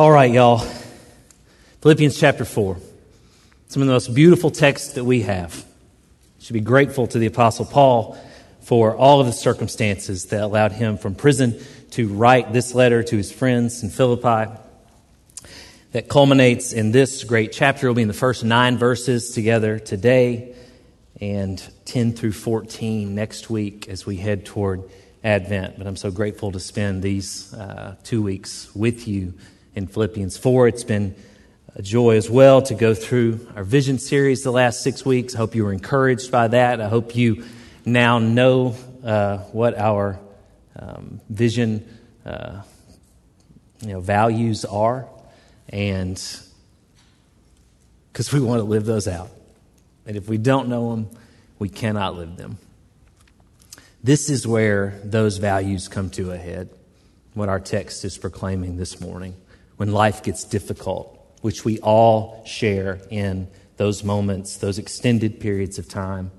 [0.00, 0.66] All right, y'all.
[1.82, 2.78] Philippians chapter 4.
[3.68, 5.62] Some of the most beautiful texts that we have.
[6.40, 8.18] Should be grateful to the Apostle Paul
[8.62, 11.60] for all of the circumstances that allowed him from prison
[11.90, 14.50] to write this letter to his friends in Philippi
[15.92, 17.86] that culminates in this great chapter.
[17.86, 20.54] We'll be in the first nine verses together today
[21.20, 24.82] and 10 through 14 next week as we head toward
[25.22, 25.76] Advent.
[25.76, 29.34] But I'm so grateful to spend these uh, two weeks with you
[29.74, 30.68] in Philippians 4.
[30.68, 31.14] It's been
[31.74, 35.34] a joy as well to go through our vision series the last six weeks.
[35.34, 36.80] I hope you were encouraged by that.
[36.80, 37.44] I hope you
[37.84, 40.18] now know uh, what our
[40.78, 41.86] um, vision
[42.24, 42.62] uh,
[43.80, 45.08] you know, values are,
[45.68, 46.20] and
[48.12, 49.30] because we want to live those out.
[50.06, 51.10] And if we don't know them,
[51.58, 52.58] we cannot live them.
[54.02, 56.70] This is where those values come to a head,
[57.34, 59.34] what our text is proclaiming this morning.
[59.80, 65.88] When life gets difficult, which we all share in those moments, those extended periods of
[65.88, 66.32] time,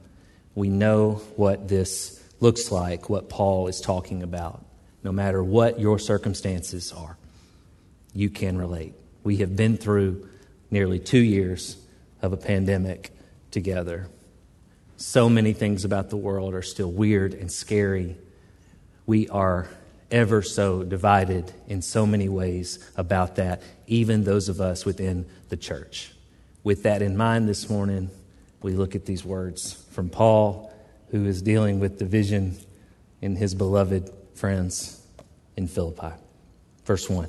[0.54, 4.64] we know what this looks like, what Paul is talking about.
[5.04, 7.18] No matter what your circumstances are,
[8.14, 8.94] you can relate.
[9.24, 10.30] We have been through
[10.70, 11.78] nearly two years
[12.22, 13.10] of a pandemic
[13.50, 14.08] together.
[14.98, 18.18] So many things about the world are still weird and scary.
[19.08, 19.68] We are
[20.12, 25.58] ever so divided in so many ways about that, even those of us within the
[25.58, 26.12] church.
[26.64, 28.10] With that in mind this morning,
[28.62, 30.72] we look at these words from Paul,
[31.10, 32.58] who is dealing with division
[33.22, 35.02] in his beloved friends
[35.58, 36.16] in Philippi.
[36.86, 37.28] Verse 1.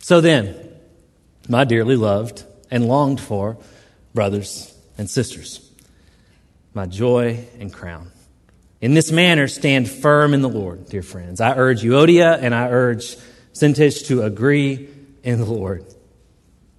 [0.00, 0.56] So then,
[1.48, 3.58] my dearly loved and longed for
[4.14, 5.70] brothers and sisters,
[6.74, 8.10] my joy and crown.
[8.80, 11.40] In this manner, stand firm in the Lord, dear friends.
[11.40, 13.16] I urge Euodia and I urge
[13.52, 14.88] Syntyche to agree
[15.24, 15.84] in the Lord.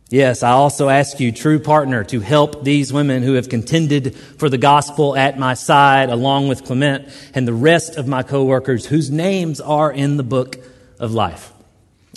[0.09, 4.49] Yes, I also ask you, true partner, to help these women who have contended for
[4.49, 9.11] the gospel at my side, along with Clement and the rest of my co-workers whose
[9.11, 10.57] names are in the book
[10.99, 11.51] of life.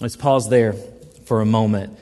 [0.00, 0.74] Let's pause there
[1.26, 1.98] for a moment.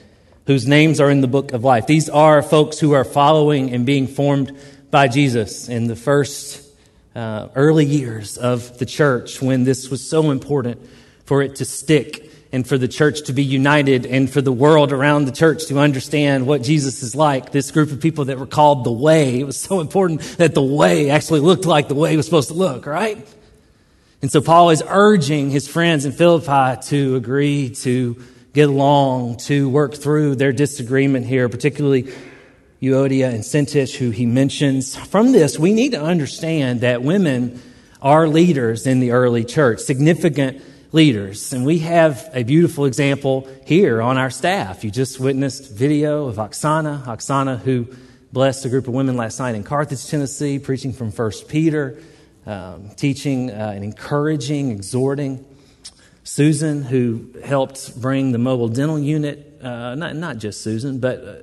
[0.47, 1.87] Whose names are in the book of life.
[1.87, 4.56] These are folks who are following and being formed
[4.91, 6.69] by Jesus in the first
[7.15, 10.81] uh, early years of the church when this was so important
[11.25, 14.93] for it to stick and for the church to be united and for the world
[14.93, 17.53] around the church to understand what Jesus is like.
[17.53, 19.38] This group of people that were called the way.
[19.38, 22.48] It was so important that the way actually looked like the way it was supposed
[22.48, 23.27] to look, right?
[24.22, 28.22] And so Paul is urging his friends in Philippi to agree to
[28.53, 32.12] get along, to work through their disagreement here, particularly
[32.80, 34.96] Euodia and Syntyche, who he mentions.
[34.96, 37.60] From this, we need to understand that women
[38.00, 41.52] are leaders in the early church, significant leaders.
[41.52, 44.82] And we have a beautiful example here on our staff.
[44.82, 47.86] You just witnessed video of Oksana, Oksana who
[48.32, 51.98] blessed a group of women last night in Carthage, Tennessee, preaching from 1 Peter,
[52.47, 55.44] um, teaching uh, and encouraging, exhorting.
[56.22, 61.34] Susan, who helped bring the mobile dental unit, uh, not, not just Susan, but uh,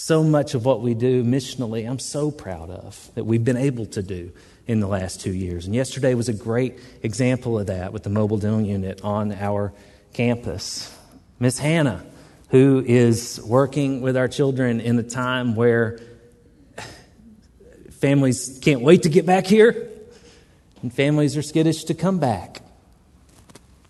[0.00, 3.84] so much of what we do missionally, I'm so proud of that we've been able
[3.86, 4.32] to do
[4.66, 5.66] in the last two years.
[5.66, 9.74] And yesterday was a great example of that with the mobile dental unit on our
[10.14, 10.90] campus.
[11.38, 12.02] Miss Hannah,
[12.48, 16.00] who is working with our children in a time where
[18.00, 19.90] families can't wait to get back here,
[20.80, 22.62] and families are skittish to come back.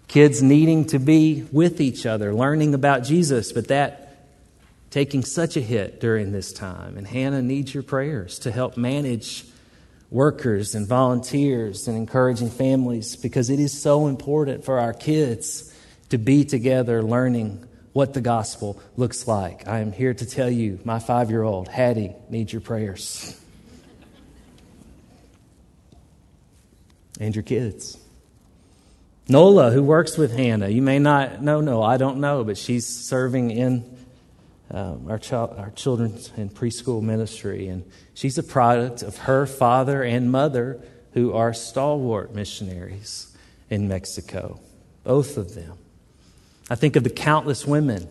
[0.09, 4.00] Kids needing to be with each other, learning about Jesus, but that
[4.91, 6.99] taking such a hit during this time.
[6.99, 9.45] And Hannah needs your prayers to help manage
[10.11, 15.73] workers and volunteers and encouraging families because it is so important for our kids
[16.09, 19.67] to be together learning what the gospel looks like.
[19.69, 23.37] I am here to tell you, my five year old, Hattie, needs your prayers.
[27.21, 27.99] And your kids.
[29.29, 32.87] Nola, who works with Hannah, you may not know, no, I don't know, but she's
[32.87, 34.00] serving in
[34.71, 37.69] um, our, child, our children's and preschool ministry.
[37.69, 37.85] And
[38.15, 40.81] she's a product of her father and mother,
[41.13, 43.37] who are stalwart missionaries
[43.69, 44.61] in Mexico,
[45.05, 45.77] both of them.
[46.69, 48.09] I think of the countless women.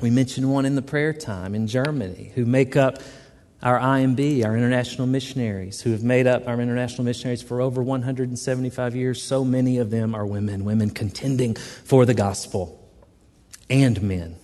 [0.00, 2.98] We mentioned one in the prayer time in Germany who make up
[3.62, 8.96] our IMB, our international missionaries, who have made up our international missionaries for over 175
[8.96, 9.22] years.
[9.22, 12.80] So many of them are women, women contending for the gospel,
[13.70, 14.36] and men.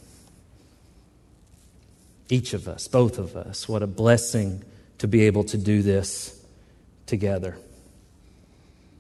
[2.31, 3.69] Each of us, both of us.
[3.69, 4.65] What a blessing
[4.99, 6.41] to be able to do this
[7.07, 7.57] together.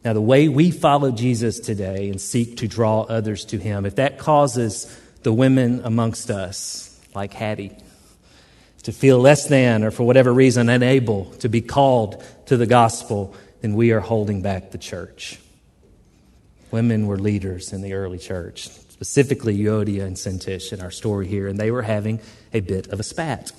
[0.05, 3.97] Now, the way we follow Jesus today and seek to draw others to Him, if
[3.97, 7.77] that causes the women amongst us, like Hattie,
[8.85, 13.35] to feel less than or for whatever reason unable to be called to the gospel,
[13.61, 15.39] then we are holding back the church.
[16.71, 21.49] Women were leaders in the early church, specifically Euodia and Syntyche in our story here,
[21.49, 22.21] and they were having
[22.53, 23.51] a bit of a spat.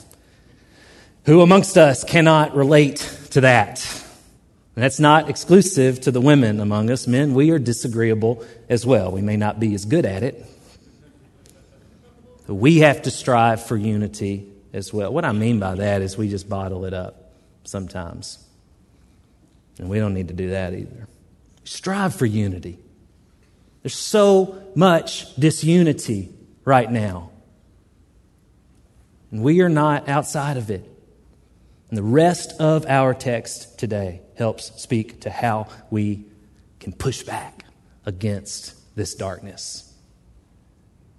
[1.25, 2.97] Who amongst us cannot relate
[3.31, 3.83] to that?
[4.75, 7.07] And that's not exclusive to the women among us.
[7.07, 9.11] Men, we are disagreeable as well.
[9.11, 10.45] We may not be as good at it.
[12.45, 15.11] But we have to strive for unity as well.
[15.11, 17.31] What I mean by that is we just bottle it up
[17.63, 18.37] sometimes.
[19.79, 21.07] And we don't need to do that either.
[21.63, 22.77] Strive for unity.
[23.81, 26.29] There's so much disunity
[26.65, 27.31] right now.
[29.31, 30.87] And we are not outside of it.
[31.89, 36.25] And the rest of our text today helps speak to how we
[36.79, 37.65] can push back
[38.05, 39.93] against this darkness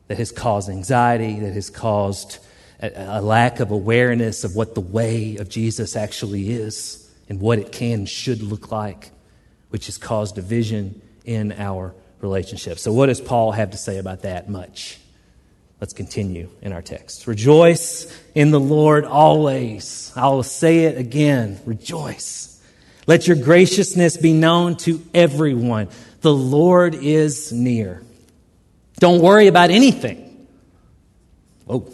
[0.08, 2.38] that has caused anxiety, that has caused
[2.80, 7.70] a, lack of awareness of what the way of Jesus actually is and what it
[7.70, 9.10] can should look like,
[9.70, 12.78] which has caused division in our relationship.
[12.78, 14.48] So, what does Paul have to say about that?
[14.48, 14.98] Much.
[15.80, 17.26] Let's continue in our text.
[17.26, 20.12] Rejoice in the Lord always.
[20.14, 21.60] I will say it again.
[21.66, 22.62] Rejoice.
[23.08, 25.88] Let your graciousness be known to everyone.
[26.20, 28.00] The Lord is near.
[29.00, 30.46] Don't worry about anything.
[31.68, 31.92] Oh.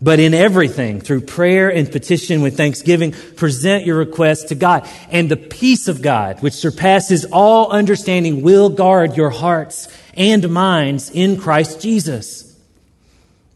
[0.00, 4.88] But in everything, through prayer and petition with thanksgiving, present your requests to God.
[5.10, 11.10] And the peace of God, which surpasses all understanding, will guard your hearts and minds
[11.10, 12.56] in Christ Jesus.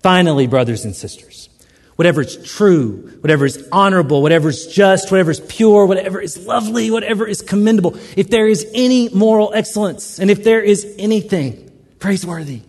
[0.02, 1.48] Finally, brothers and sisters,
[1.94, 6.90] whatever is true, whatever is honorable, whatever is just, whatever is pure, whatever is lovely,
[6.90, 12.62] whatever is commendable, if there is any moral excellence, and if there is anything praiseworthy,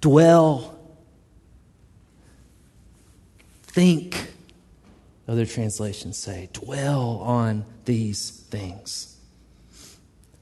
[0.00, 0.75] dwell,
[3.76, 4.32] think,
[5.28, 9.18] other translations say, dwell on these things.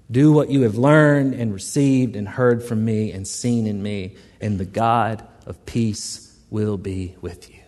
[0.09, 4.15] Do what you have learned and received and heard from me and seen in me,
[4.41, 7.59] and the God of peace will be with you.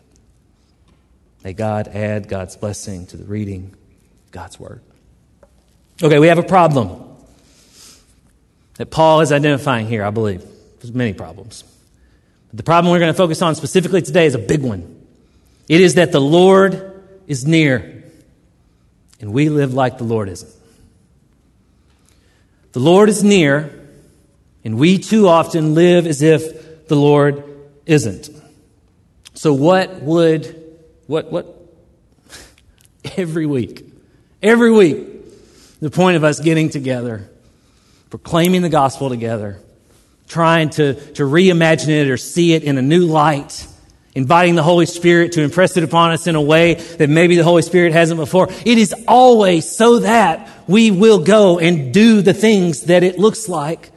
[1.43, 3.75] May God add God's blessing to the reading
[4.27, 4.83] of God's word.
[6.01, 7.03] Okay, we have a problem
[8.75, 10.45] that Paul is identifying here, I believe.
[10.79, 11.65] There's many problems.
[12.51, 14.96] But the problem we're going to focus on specifically today is a big one.
[15.69, 18.05] It is that the Lord is near,
[19.21, 20.53] and we live like the Lord isn't.
[22.73, 23.89] The Lord is near,
[24.65, 27.43] and we too often live as if the Lord
[27.87, 28.31] isn't.
[29.35, 31.47] So, what would, what, what,
[33.17, 33.85] every week,
[34.43, 35.07] every week,
[35.81, 37.29] the point of us getting together,
[38.11, 39.61] proclaiming the gospel together,
[40.29, 43.67] trying to, to reimagine it or see it in a new light,
[44.17, 47.45] inviting the Holy Spirit to impress it upon us in a way that maybe the
[47.45, 48.49] Holy Spirit hasn't before.
[48.65, 53.47] It is always so that we will go and do the things that it looks
[53.47, 53.93] like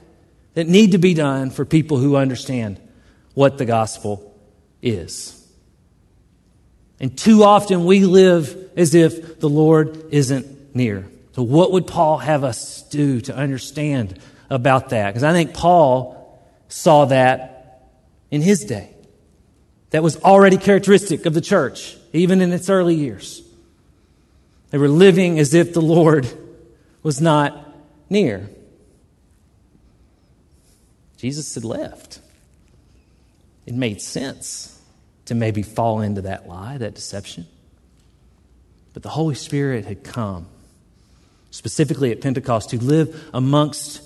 [0.56, 2.81] that need to be done for people who understand
[3.33, 4.38] what the gospel
[4.81, 5.36] is.
[7.00, 11.10] And too often we live as if the Lord isn't near.
[11.31, 14.19] So, what would Paul have us do to understand
[14.50, 15.12] about that?
[15.12, 17.88] Because I think Paul saw that
[18.30, 18.94] in his day.
[19.91, 23.42] That was already characteristic of the church, even in its early years.
[24.69, 26.28] They were living as if the Lord
[27.02, 27.75] was not
[28.09, 28.49] near.
[31.18, 32.19] Jesus had left.
[33.66, 34.80] It made sense
[35.25, 37.45] to maybe fall into that lie, that deception.
[38.94, 40.47] But the Holy Spirit had come,
[41.52, 44.02] specifically at Pentecost, to live amongst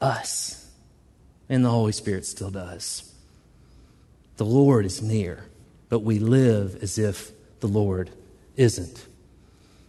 [0.00, 0.66] us.
[1.48, 3.11] And the Holy Spirit still does.
[4.36, 5.44] The Lord is near,
[5.88, 8.10] but we live as if the Lord
[8.56, 9.06] isn't.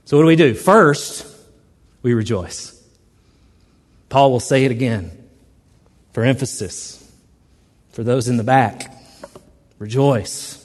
[0.05, 0.53] So, what do we do?
[0.53, 1.25] First,
[2.01, 2.81] we rejoice.
[4.09, 5.11] Paul will say it again
[6.11, 6.99] for emphasis.
[7.91, 8.95] For those in the back,
[9.79, 10.63] rejoice.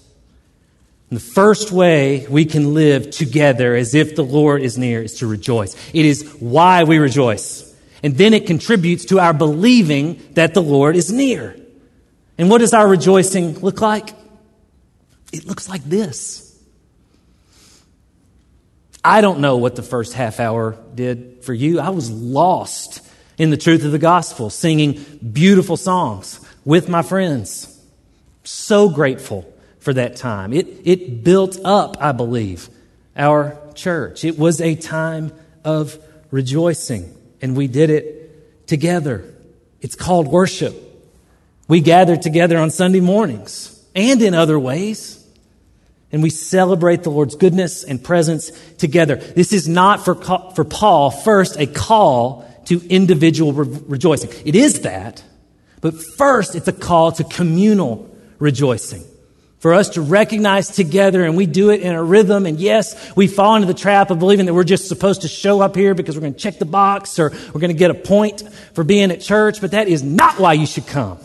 [1.10, 5.18] And the first way we can live together as if the Lord is near is
[5.20, 5.74] to rejoice.
[5.94, 7.74] It is why we rejoice.
[8.02, 11.58] And then it contributes to our believing that the Lord is near.
[12.38, 14.10] And what does our rejoicing look like?
[15.32, 16.44] It looks like this.
[19.04, 21.80] I don't know what the first half hour did for you.
[21.80, 23.00] I was lost
[23.36, 27.74] in the truth of the gospel, singing beautiful songs with my friends.
[28.44, 30.52] So grateful for that time.
[30.52, 32.68] It, it built up, I believe,
[33.16, 34.24] our church.
[34.24, 35.32] It was a time
[35.64, 35.98] of
[36.30, 39.24] rejoicing, and we did it together.
[39.80, 40.87] It's called worship.
[41.68, 45.14] We gather together on Sunday mornings and in other ways.
[46.10, 49.16] And we celebrate the Lord's goodness and presence together.
[49.16, 54.30] This is not for, for Paul, first, a call to individual re- rejoicing.
[54.46, 55.22] It is that,
[55.82, 59.04] but first, it's a call to communal rejoicing.
[59.58, 62.46] For us to recognize together, and we do it in a rhythm.
[62.46, 65.60] And yes, we fall into the trap of believing that we're just supposed to show
[65.60, 67.94] up here because we're going to check the box or we're going to get a
[67.94, 71.18] point for being at church, but that is not why you should come.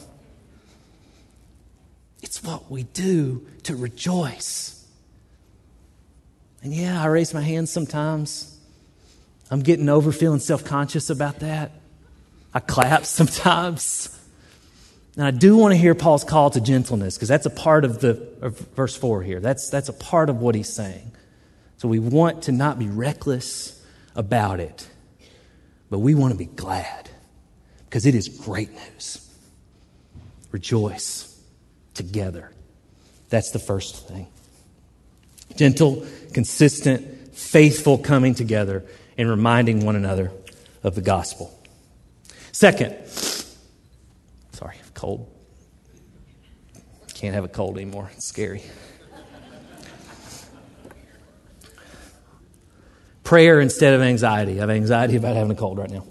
[2.33, 4.87] It's what we do to rejoice.
[6.63, 8.57] And yeah, I raise my hands sometimes.
[9.51, 11.73] I'm getting over feeling self conscious about that.
[12.51, 14.19] I clap sometimes.
[15.15, 17.99] And I do want to hear Paul's call to gentleness because that's a part of
[17.99, 19.39] the of verse 4 here.
[19.39, 21.11] That's, that's a part of what he's saying.
[21.77, 23.79] So we want to not be reckless
[24.15, 24.87] about it,
[25.91, 27.11] but we want to be glad
[27.85, 29.19] because it is great news.
[30.49, 31.32] Rejoice
[31.93, 32.51] together.
[33.29, 34.27] That's the first thing.
[35.55, 38.85] Gentle, consistent, faithful coming together
[39.17, 40.31] and reminding one another
[40.83, 41.57] of the gospel.
[42.51, 42.95] Second,
[44.51, 45.29] sorry, cold.
[47.13, 48.11] Can't have a cold anymore.
[48.15, 48.63] It's scary.
[53.23, 54.57] Prayer instead of anxiety.
[54.57, 56.05] I have anxiety about having a cold right now.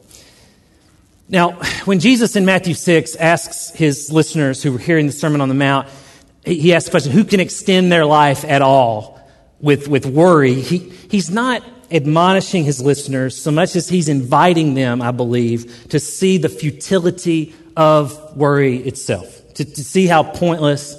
[1.29, 1.53] Now,
[1.85, 5.55] when Jesus in Matthew 6 asks his listeners who were hearing the Sermon on the
[5.55, 5.89] Mount,
[6.45, 9.21] he asks the question, who can extend their life at all
[9.61, 10.55] with, with worry?
[10.55, 16.01] He, he's not admonishing his listeners so much as he's inviting them, I believe, to
[16.01, 20.97] see the futility of worry itself, to, to see how pointless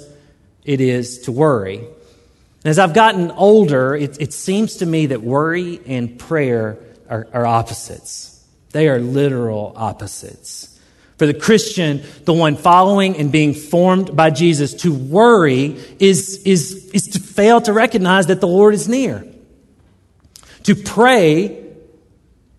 [0.64, 1.78] it is to worry.
[1.78, 6.78] And as I've gotten older, it, it seems to me that worry and prayer
[7.10, 8.33] are, are opposites.
[8.74, 10.76] They are literal opposites.
[11.16, 16.90] For the Christian, the one following and being formed by Jesus, to worry is, is,
[16.92, 19.24] is to fail to recognize that the Lord is near.
[20.64, 21.66] To pray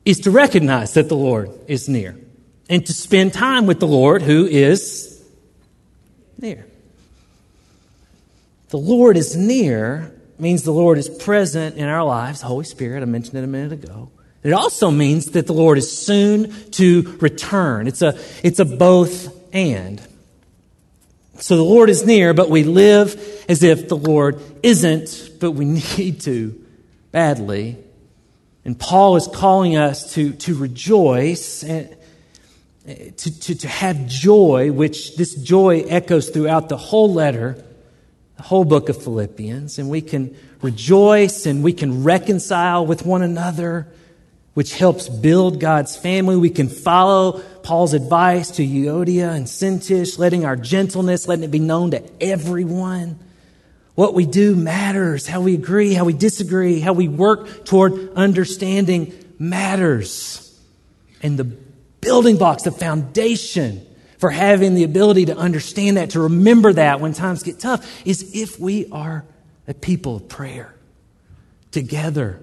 [0.06, 2.18] is to recognize that the Lord is near
[2.70, 5.22] and to spend time with the Lord who is
[6.40, 6.66] near.
[8.70, 12.42] The Lord is near means the Lord is present in our lives.
[12.42, 14.12] Holy Spirit, I mentioned it a minute ago.
[14.46, 17.88] It also means that the Lord is soon to return.
[17.88, 20.00] It's a, it's a both and.
[21.40, 25.66] So the Lord is near, but we live as if the Lord isn't, but we
[25.98, 26.64] need to
[27.12, 27.78] badly.
[28.64, 31.98] And Paul is calling us to, to rejoice and
[32.86, 37.64] to, to, to have joy, which this joy echoes throughout the whole letter,
[38.38, 39.80] the whole book of Philippians.
[39.80, 43.88] And we can rejoice and we can reconcile with one another,
[44.56, 46.38] which helps build God's family.
[46.38, 51.60] We can follow Paul's advice to Euodia and Syntyche, letting our gentleness, letting it be
[51.60, 53.20] known to everyone.
[53.96, 55.28] What we do matters.
[55.28, 60.42] How we agree, how we disagree, how we work toward understanding matters.
[61.22, 63.86] And the building blocks, the foundation
[64.20, 68.34] for having the ability to understand that, to remember that when times get tough, is
[68.34, 69.26] if we are
[69.68, 70.74] a people of prayer
[71.72, 72.40] together.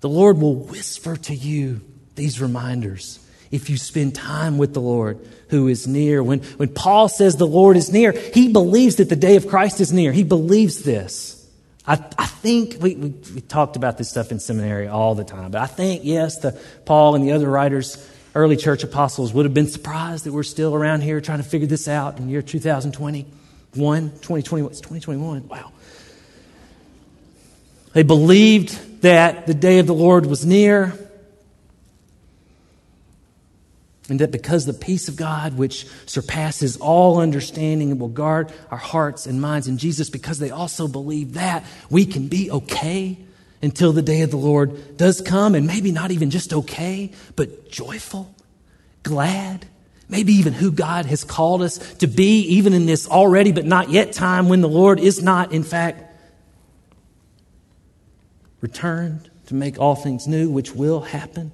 [0.00, 1.80] The Lord will whisper to you
[2.14, 3.18] these reminders
[3.50, 6.22] if you spend time with the Lord who is near.
[6.22, 9.80] When, when Paul says the Lord is near, he believes that the day of Christ
[9.80, 10.12] is near.
[10.12, 11.34] He believes this.
[11.86, 15.50] I, I think we, we, we talked about this stuff in seminary all the time,
[15.50, 16.52] but I think, yes, the,
[16.84, 20.74] Paul and the other writers, early church apostles, would have been surprised that we're still
[20.74, 24.70] around here trying to figure this out in year 2021, 2021.
[24.70, 25.48] It's 2021.
[25.48, 25.72] Wow.
[27.98, 30.96] They believed that the day of the Lord was near.
[34.08, 39.26] And that because the peace of God, which surpasses all understanding, will guard our hearts
[39.26, 43.18] and minds in Jesus, because they also believe that, we can be okay
[43.62, 47.68] until the day of the Lord does come, and maybe not even just okay, but
[47.68, 48.32] joyful,
[49.02, 49.66] glad,
[50.08, 53.90] maybe even who God has called us to be, even in this already but not
[53.90, 56.04] yet time when the Lord is not, in fact,
[58.60, 61.52] returned to make all things new, which will happen.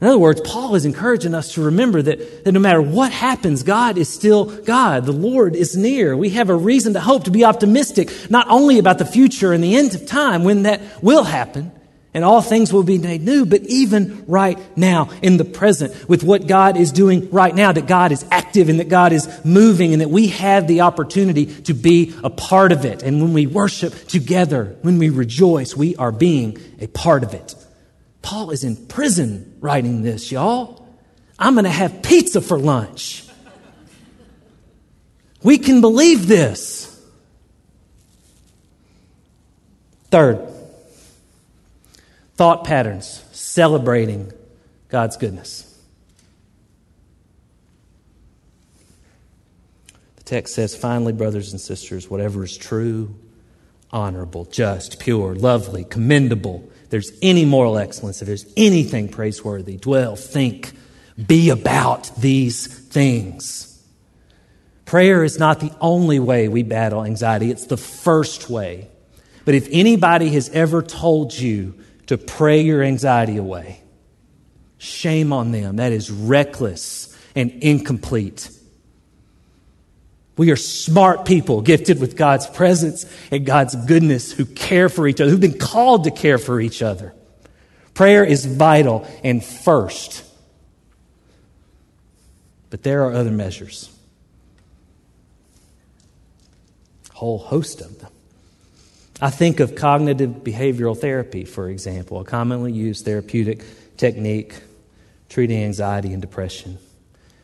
[0.00, 3.64] In other words, Paul is encouraging us to remember that, that no matter what happens,
[3.64, 5.06] God is still God.
[5.06, 6.16] The Lord is near.
[6.16, 9.62] We have a reason to hope, to be optimistic, not only about the future and
[9.62, 11.72] the end of time when that will happen
[12.18, 16.24] and all things will be made new, but even right now in the present with
[16.24, 19.92] what God is doing right now, that God is active and that God is moving
[19.92, 23.04] and that we have the opportunity to be a part of it.
[23.04, 27.54] And when we worship together, when we rejoice, we are being a part of it.
[28.20, 30.88] Paul is in prison writing this, y'all.
[31.38, 33.24] I'm going to have pizza for lunch.
[35.44, 37.00] We can believe this.
[40.10, 40.48] Third,
[42.38, 44.32] thought patterns celebrating
[44.88, 45.64] God's goodness.
[50.16, 53.12] The text says, finally, brothers and sisters, whatever is true,
[53.90, 60.74] honorable, just, pure, lovely, commendable, there's any moral excellence, if there's anything praiseworthy, dwell, think,
[61.26, 63.84] be about these things.
[64.84, 68.88] Prayer is not the only way we battle anxiety, it's the first way.
[69.44, 71.74] But if anybody has ever told you
[72.08, 73.82] to pray your anxiety away,
[74.78, 75.76] shame on them.
[75.76, 78.50] That is reckless and incomplete.
[80.36, 85.20] We are smart people, gifted with God's presence and God's goodness, who care for each
[85.20, 87.14] other, who've been called to care for each other.
[87.94, 90.24] Prayer is vital and first.
[92.70, 93.90] But there are other measures,
[97.10, 98.12] a whole host of them.
[99.20, 103.64] I think of cognitive behavioral therapy, for example, a commonly used therapeutic
[103.96, 104.54] technique
[105.28, 106.78] treating anxiety and depression.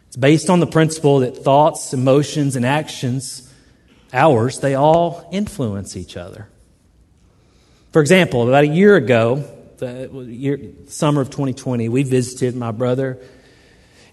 [0.07, 3.53] It's based on the principle that thoughts, emotions, and actions,
[4.13, 6.49] ours, they all influence each other.
[7.91, 9.45] For example, about a year ago,
[9.79, 13.19] the year, summer of 2020, we visited my brother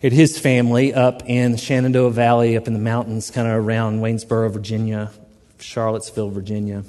[0.02, 4.02] and his family up in the Shenandoah Valley, up in the mountains, kind of around
[4.02, 5.12] Waynesboro, Virginia,
[5.60, 6.84] Charlottesville, Virginia.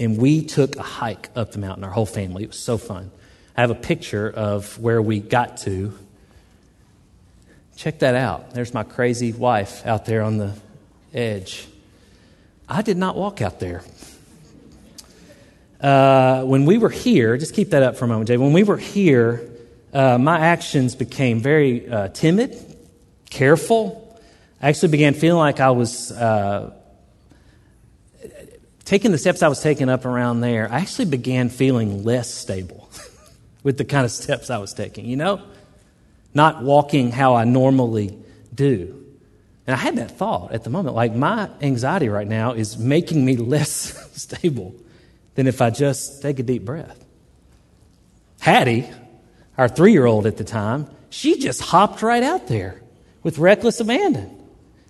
[0.00, 2.42] And we took a hike up the mountain, our whole family.
[2.42, 3.12] It was so fun.
[3.56, 5.96] I have a picture of where we got to
[7.80, 8.50] Check that out.
[8.50, 10.52] There's my crazy wife out there on the
[11.14, 11.66] edge.
[12.68, 13.82] I did not walk out there.
[15.80, 18.36] Uh, when we were here, just keep that up for a moment, Jay.
[18.36, 19.48] When we were here,
[19.94, 22.54] uh, my actions became very uh, timid,
[23.30, 24.14] careful.
[24.60, 26.74] I actually began feeling like I was uh,
[28.90, 30.68] taking the steps I was taking up around there.
[30.68, 32.90] I actually began feeling less stable
[33.62, 35.40] with the kind of steps I was taking, you know?
[36.34, 38.18] not walking how I normally
[38.52, 38.96] do.
[39.64, 43.24] And I had that thought at the moment like, my anxiety right now is making
[43.24, 43.70] me less
[44.20, 44.74] stable
[45.36, 47.04] than if I just take a deep breath.
[48.40, 48.90] Hattie,
[49.56, 52.82] our three year old at the time, she just hopped right out there
[53.22, 54.36] with reckless abandon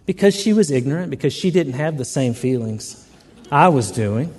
[0.07, 3.07] because she was ignorant, because she didn't have the same feelings
[3.51, 4.35] I was doing.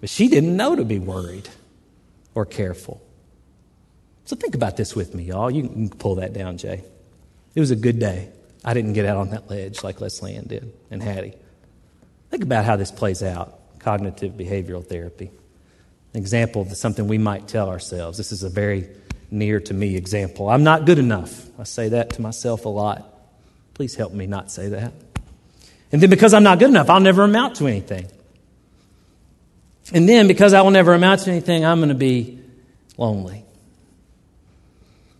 [0.00, 1.48] But she didn't know to be worried
[2.34, 3.02] or careful.
[4.24, 5.50] So think about this with me, y'all.
[5.50, 6.84] You can pull that down, Jay.
[7.54, 8.28] It was a good day.
[8.64, 11.34] I didn't get out on that ledge like Leslie Ann did and Hattie.
[12.30, 15.30] Think about how this plays out cognitive behavioral therapy.
[16.12, 18.18] An example of something we might tell ourselves.
[18.18, 18.88] This is a very
[19.30, 20.48] near to me example.
[20.48, 21.46] I'm not good enough.
[21.58, 23.08] I say that to myself a lot.
[23.74, 24.92] Please help me not say that.
[25.96, 28.06] And then because I'm not good enough, I'll never amount to anything.
[29.94, 32.38] And then because I will never amount to anything, I'm going to be
[32.98, 33.46] lonely.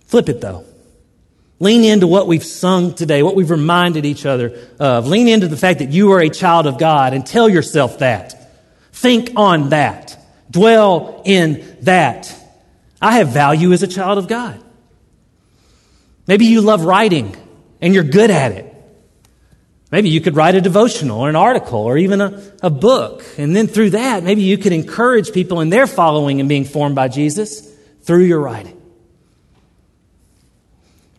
[0.05, 0.67] Flip it though.
[1.61, 5.07] Lean into what we've sung today, what we've reminded each other of.
[5.07, 8.53] Lean into the fact that you are a child of God and tell yourself that.
[8.93, 10.19] Think on that.
[10.51, 12.39] Dwell in that.
[13.01, 14.63] I have value as a child of God.
[16.27, 17.35] Maybe you love writing
[17.81, 18.76] and you're good at it.
[19.93, 23.25] Maybe you could write a devotional or an article or even a, a book.
[23.39, 26.97] And then through that, maybe you could encourage people in their following and being formed
[26.97, 27.73] by Jesus
[28.03, 28.81] through your writing.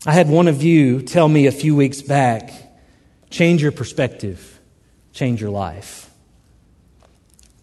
[0.06, 2.51] I had one of you tell me a few weeks back
[3.30, 4.60] change your perspective,
[5.13, 6.10] change your life.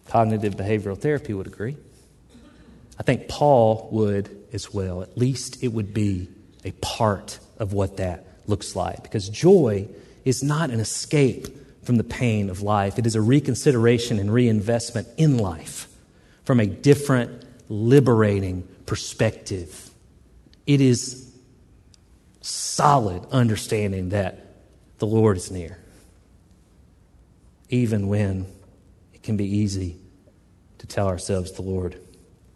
[0.07, 1.75] Cognitive behavioral therapy would agree.
[2.99, 5.01] I think Paul would as well.
[5.01, 6.29] At least it would be
[6.63, 9.03] a part of what that looks like.
[9.03, 9.87] Because joy
[10.25, 11.47] is not an escape
[11.83, 15.87] from the pain of life, it is a reconsideration and reinvestment in life
[16.43, 19.91] from a different, liberating perspective.
[20.65, 21.31] It is
[22.41, 24.47] solid understanding that
[24.97, 25.77] the Lord is near,
[27.69, 28.47] even when
[29.13, 29.97] it can be easy
[30.79, 31.99] to tell ourselves the Lord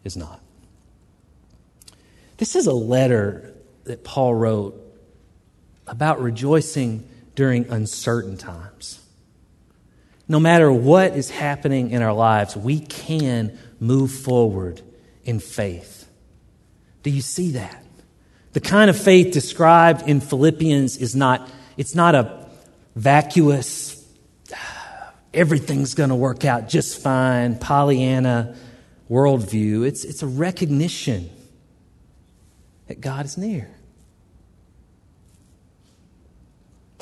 [0.03, 0.41] is not.
[2.37, 3.53] This is a letter
[3.83, 4.75] that Paul wrote
[5.85, 7.07] about rejoicing
[7.39, 8.99] during uncertain times.
[10.27, 14.81] No matter what is happening in our lives, we can move forward
[15.23, 16.05] in faith.
[17.01, 17.81] Do you see that?
[18.51, 22.45] The kind of faith described in Philippians is not, it's not a
[22.97, 24.05] vacuous,
[25.33, 28.57] everything's going to work out just fine, Pollyanna
[29.09, 29.87] worldview.
[29.87, 31.29] It's, it's a recognition
[32.87, 33.71] that God is near.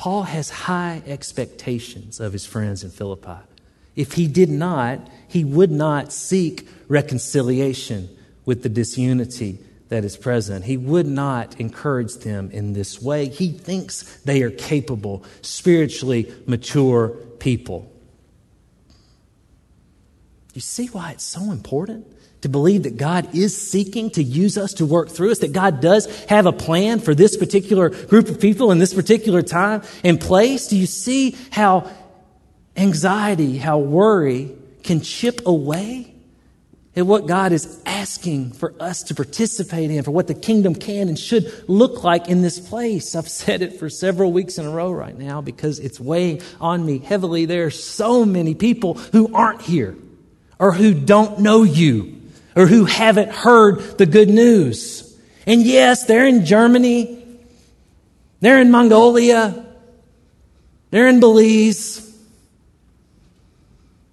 [0.07, 3.39] Paul has high expectations of his friends in Philippi.
[3.93, 8.07] If he did not, he would not seek reconciliation
[8.45, 10.63] with the disunity that is present.
[10.63, 13.27] He would not encourage them in this way.
[13.27, 17.91] He thinks they are capable, spiritually mature people.
[20.57, 22.07] You see why it's so important
[22.41, 25.81] to believe that God is seeking to use us to work through us, that God
[25.81, 30.19] does have a plan for this particular group of people in this particular time and
[30.19, 30.65] place?
[30.65, 31.87] Do you see how
[32.75, 34.49] anxiety, how worry
[34.81, 36.11] can chip away
[36.95, 41.07] at what God is asking for us to participate in, for what the kingdom can
[41.07, 43.13] and should look like in this place.
[43.13, 46.83] I've said it for several weeks in a row right now because it's weighing on
[46.83, 47.45] me heavily.
[47.45, 49.95] There are so many people who aren't here
[50.59, 52.21] or who don't know you
[52.55, 55.03] or who haven't heard the good news.
[55.45, 57.25] And yes, they're in Germany,
[58.39, 59.65] they're in Mongolia,
[60.89, 62.03] they're in Belize.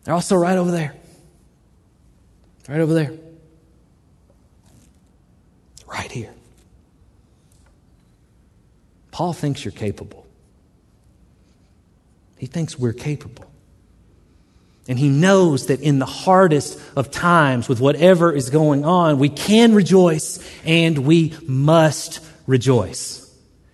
[0.05, 0.95] They're also right over there.
[2.69, 3.13] Right over there.
[5.87, 6.35] Right here.
[9.11, 10.27] Paul thinks you're capable.
[12.37, 13.51] He thinks we're capable.
[14.87, 19.31] And he knows that in the hardest of times, with whatever is going on, we
[19.31, 23.21] can rejoice and we must rejoice.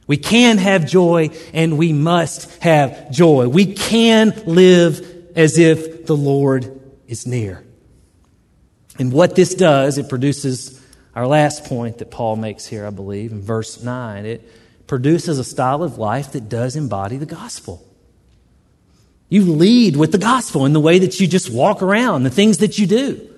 [0.06, 3.48] We can have joy and we must have joy.
[3.48, 7.64] We can live as if the Lord is near.
[8.98, 10.80] And what this does, it produces
[11.14, 14.26] our last point that Paul makes here, I believe, in verse 9.
[14.26, 17.86] It produces a style of life that does embody the gospel.
[19.30, 22.58] You lead with the gospel in the way that you just walk around, the things
[22.58, 23.28] that you do.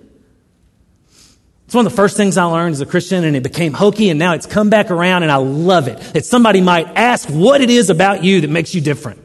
[1.66, 4.10] It's one of the first things I learned as a Christian, and it became hokey,
[4.10, 5.98] and now it's come back around, and I love it.
[6.14, 9.20] That somebody might ask what it is about you that makes you different.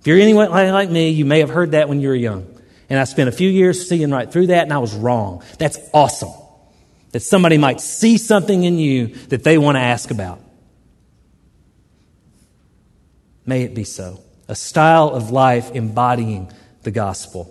[0.00, 2.46] If you're anyone like me, you may have heard that when you were young.
[2.90, 5.42] And I spent a few years seeing right through that, and I was wrong.
[5.58, 6.32] That's awesome.
[7.12, 10.40] That somebody might see something in you that they want to ask about.
[13.46, 16.50] May it be so a style of life embodying
[16.82, 17.50] the gospel.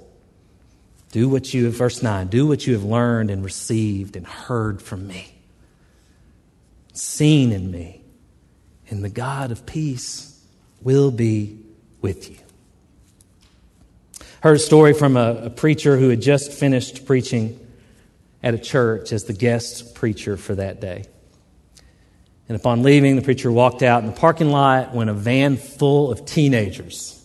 [1.11, 4.81] Do what you have, verse 9, do what you have learned and received and heard
[4.81, 5.33] from me,
[6.93, 8.01] seen in me,
[8.89, 10.43] and the God of peace
[10.81, 11.59] will be
[12.01, 12.37] with you.
[14.41, 17.59] Heard a story from a, a preacher who had just finished preaching
[18.43, 21.05] at a church as the guest preacher for that day.
[22.53, 26.11] And upon leaving, the preacher walked out in the parking lot when a van full
[26.11, 27.19] of teenagers,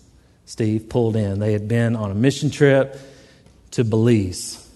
[0.46, 1.38] Steve, pulled in.
[1.38, 2.98] They had been on a mission trip
[3.72, 4.66] to Belize.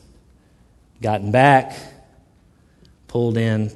[1.00, 1.74] Gotten back,
[3.08, 3.70] pulled in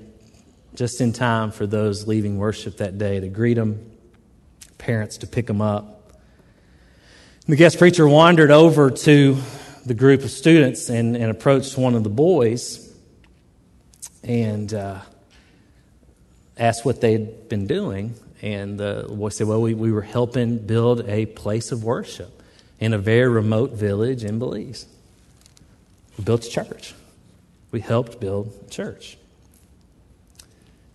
[0.74, 3.90] just in time for those leaving worship that day to greet them,
[4.76, 6.12] parents to pick them up.
[7.46, 9.38] And the guest preacher wandered over to
[9.86, 12.94] the group of students and, and approached one of the boys
[14.22, 15.00] and uh,
[16.56, 18.14] asked what they'd been doing.
[18.42, 22.42] And the boy said, Well, we, we were helping build a place of worship
[22.78, 24.86] in a very remote village in Belize.
[26.18, 26.94] We built a church.
[27.70, 29.16] We helped build a church.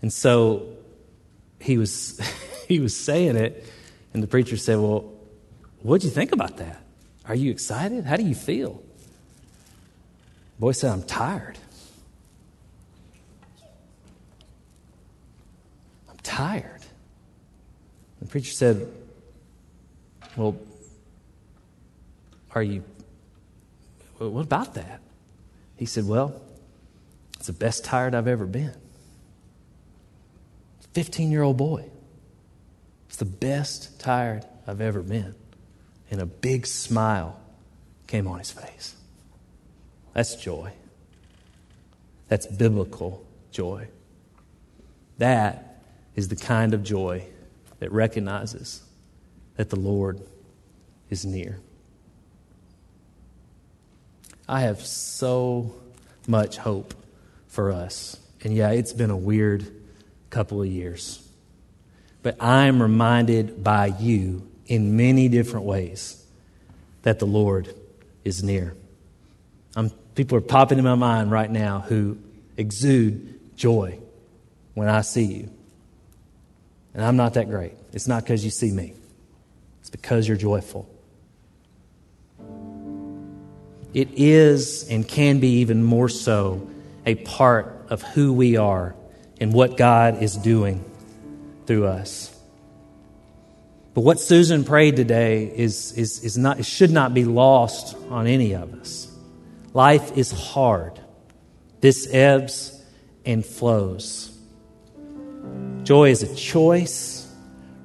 [0.01, 0.67] And so
[1.59, 2.19] he was,
[2.67, 3.65] he was saying it,
[4.13, 5.11] and the preacher said, Well,
[5.81, 6.81] what'd you think about that?
[7.27, 8.05] Are you excited?
[8.05, 8.81] How do you feel?
[10.57, 11.57] The boy said, I'm tired.
[16.31, 16.81] Tired.
[18.21, 18.87] The preacher said,
[20.37, 20.55] Well,
[22.55, 22.83] are you,
[24.17, 25.01] what about that?
[25.75, 26.41] He said, Well,
[27.37, 28.73] it's the best tired I've ever been.
[30.93, 31.89] 15 year old boy.
[33.07, 35.35] It's the best tired I've ever been.
[36.09, 37.39] And a big smile
[38.07, 38.95] came on his face.
[40.13, 40.71] That's joy.
[42.29, 43.89] That's biblical joy.
[45.17, 45.70] That
[46.15, 47.25] is the kind of joy
[47.79, 48.83] that recognizes
[49.55, 50.21] that the Lord
[51.09, 51.59] is near.
[54.47, 55.73] I have so
[56.27, 56.93] much hope
[57.47, 58.19] for us.
[58.43, 59.65] And yeah, it's been a weird
[60.29, 61.27] couple of years.
[62.23, 66.23] But I'm reminded by you in many different ways
[67.03, 67.73] that the Lord
[68.23, 68.75] is near.
[69.75, 72.17] I'm, people are popping in my mind right now who
[72.57, 73.99] exude joy
[74.73, 75.49] when I see you.
[76.93, 77.73] And I'm not that great.
[77.93, 78.93] It's not because you see me,
[79.79, 80.87] it's because you're joyful.
[83.93, 86.69] It is and can be even more so
[87.05, 88.95] a part of who we are
[89.41, 90.85] and what God is doing
[91.65, 92.33] through us.
[93.93, 98.27] But what Susan prayed today is, is, is not, it should not be lost on
[98.27, 99.13] any of us.
[99.73, 100.99] Life is hard.
[101.81, 102.81] This ebbs
[103.25, 104.30] and flows.
[105.83, 107.27] Joy is a choice.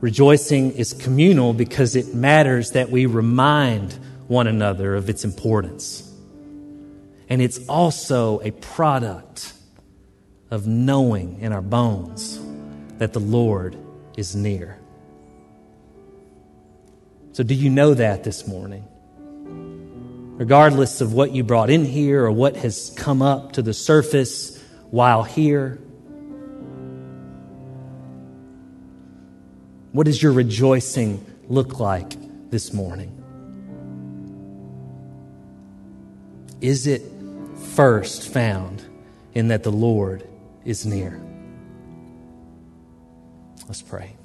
[0.00, 6.02] Rejoicing is communal because it matters that we remind one another of its importance.
[7.28, 9.52] And it's also a product
[10.50, 12.40] of knowing in our bones
[12.98, 13.76] that the Lord
[14.16, 14.78] is near.
[17.32, 18.86] So, do you know that this morning?
[20.38, 24.62] Regardless of what you brought in here or what has come up to the surface
[24.90, 25.78] while here,
[29.96, 32.16] what does your rejoicing look like
[32.50, 33.10] this morning?
[36.60, 37.00] Is it
[37.74, 38.82] first found
[39.32, 40.28] in that the Lord
[40.66, 41.18] is near?
[43.66, 44.15] Let's pray.